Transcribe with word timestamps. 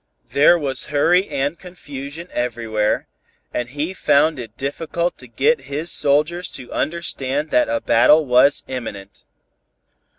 There 0.31 0.57
was 0.57 0.85
hurry 0.85 1.29
and 1.29 1.59
confusion 1.59 2.27
everywhere, 2.31 3.05
and 3.53 3.69
he 3.69 3.93
found 3.93 4.39
it 4.39 4.57
difficult 4.57 5.15
to 5.19 5.27
get 5.27 5.65
his 5.69 5.91
soldiers 5.91 6.49
to 6.57 6.73
understand 6.73 7.51
that 7.51 7.69
a 7.69 7.81
battle 7.81 8.25
was 8.25 8.63
imminent. 8.67 9.23